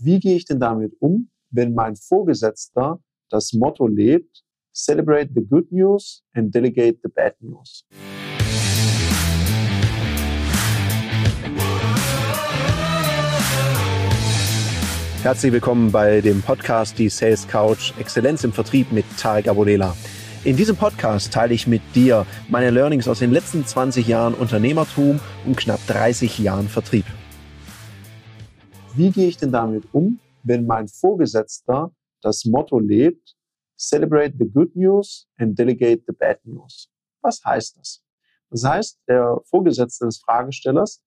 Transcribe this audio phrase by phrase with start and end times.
[0.00, 3.00] Wie gehe ich denn damit um, wenn mein Vorgesetzter
[3.30, 7.84] das Motto lebt, Celebrate the good news and delegate the bad news?
[15.24, 19.96] Herzlich willkommen bei dem Podcast Die Sales Couch Exzellenz im Vertrieb mit Tarek Abodela.
[20.44, 25.18] In diesem Podcast teile ich mit dir meine Learnings aus den letzten 20 Jahren Unternehmertum
[25.44, 27.04] und knapp 30 Jahren Vertrieb.
[28.98, 33.36] Wie gehe ich denn damit um, wenn mein Vorgesetzter das Motto lebt,
[33.78, 36.90] Celebrate the good news and delegate the bad news?
[37.20, 38.02] Was heißt das?
[38.50, 41.00] Das heißt, der Vorgesetzte des Fragestellers,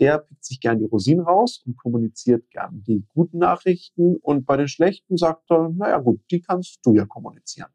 [0.00, 4.56] der pickt sich gern die Rosinen raus und kommuniziert gern die guten Nachrichten und bei
[4.56, 7.70] den schlechten sagt er, naja gut, die kannst du ja kommunizieren.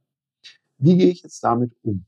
[0.79, 2.05] Wie gehe ich jetzt damit um?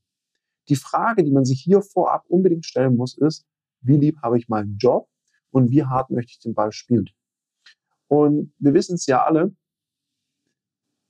[0.67, 3.45] Die Frage, die man sich hier vorab unbedingt stellen muss, ist,
[3.79, 5.07] wie lieb habe ich meinen Job
[5.51, 7.07] und wie hart möchte ich den Ball spielen?
[8.13, 9.55] Und wir wissen es ja alle,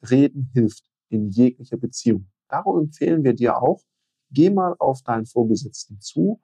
[0.09, 2.31] reden hilft in jeglicher Beziehung.
[2.47, 3.83] Darum empfehlen wir dir auch,
[4.31, 6.39] geh mal auf deinen Vorgesetzten zu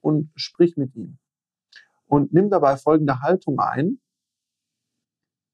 [0.00, 1.18] und sprich mit ihm.
[2.06, 4.00] Und nimm dabei folgende Haltung ein.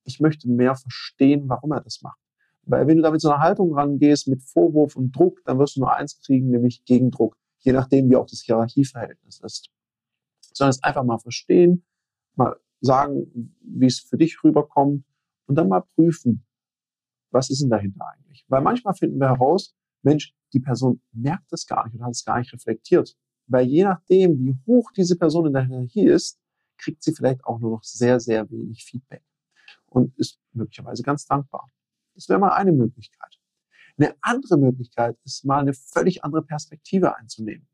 [0.05, 2.21] Ich möchte mehr verstehen, warum er das macht.
[2.63, 5.75] Weil wenn du da mit so einer Haltung rangehst, mit Vorwurf und Druck, dann wirst
[5.75, 9.69] du nur eins kriegen, nämlich Gegendruck, je nachdem, wie auch das Hierarchieverhältnis ist.
[10.53, 11.85] Sondern es einfach mal verstehen,
[12.37, 15.05] mal sagen, wie es für dich rüberkommt
[15.47, 16.45] und dann mal prüfen,
[17.31, 18.45] was ist denn dahinter eigentlich?
[18.49, 22.25] Weil manchmal finden wir heraus, Mensch, die Person merkt es gar nicht und hat es
[22.25, 23.17] gar nicht reflektiert.
[23.47, 26.39] Weil je nachdem, wie hoch diese Person in der Hierarchie ist,
[26.79, 29.23] kriegt sie vielleicht auch nur noch sehr, sehr wenig Feedback
[29.87, 31.71] und ist möglicherweise ganz dankbar.
[32.15, 33.41] Das wäre mal eine Möglichkeit.
[33.97, 37.69] Eine andere Möglichkeit ist mal eine völlig andere Perspektive einzunehmen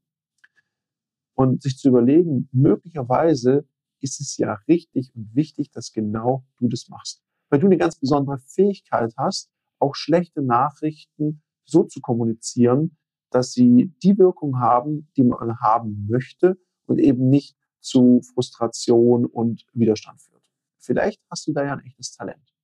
[1.35, 3.67] und sich zu überlegen, möglicherweise
[4.01, 7.23] ist es ja richtig und wichtig, dass genau du das machst.
[7.49, 12.97] Weil du eine ganz besondere Fähigkeit hast, auch schlechte Nachrichten so zu kommunizieren,
[13.31, 19.65] dass sie die Wirkung haben, die man haben möchte und eben nicht zu Frustration und
[19.73, 20.43] Widerstand führt.
[20.79, 22.55] Vielleicht hast du da ja ein echtes Talent.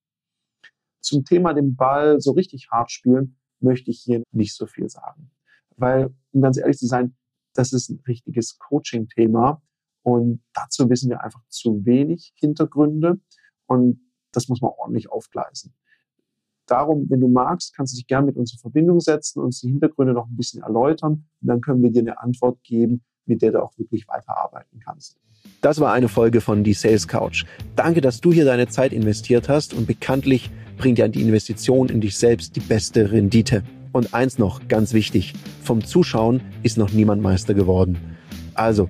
[1.01, 5.31] Zum Thema den Ball so richtig hart spielen möchte ich hier nicht so viel sagen.
[5.77, 7.15] Weil, um ganz ehrlich zu sein,
[7.53, 9.61] das ist ein richtiges Coaching-Thema
[10.07, 13.19] und dazu wissen wir einfach zu wenig Hintergründe
[13.65, 13.99] und
[14.31, 15.73] das muss man ordentlich aufgleisen.
[16.65, 19.67] Darum, wenn du magst, kannst du dich gerne mit uns in Verbindung setzen, uns die
[19.67, 23.51] Hintergründe noch ein bisschen erläutern und dann können wir dir eine Antwort geben, mit der
[23.51, 25.17] du auch wirklich weiterarbeiten kannst.
[25.59, 27.43] Das war eine Folge von Die Sales Couch.
[27.75, 31.99] Danke, dass du hier deine Zeit investiert hast und bekanntlich bringt ja die Investition in
[31.99, 33.61] dich selbst die beste Rendite.
[33.91, 37.97] Und eins noch, ganz wichtig, vom Zuschauen ist noch niemand Meister geworden.
[38.53, 38.89] Also,